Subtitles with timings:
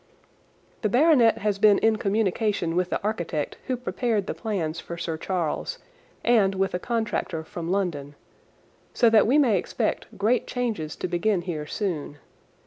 [0.81, 5.15] The baronet has been in communication with the architect who prepared the plans for Sir
[5.15, 5.77] Charles,
[6.23, 8.15] and with a contractor from London,
[8.95, 12.17] so that we may expect great changes to begin here soon.